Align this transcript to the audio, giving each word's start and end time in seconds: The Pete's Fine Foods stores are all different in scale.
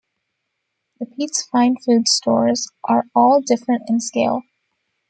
The 0.99 1.05
Pete's 1.05 1.43
Fine 1.43 1.75
Foods 1.85 2.09
stores 2.11 2.69
are 2.85 3.03
all 3.13 3.39
different 3.39 3.83
in 3.87 3.99
scale. 3.99 4.41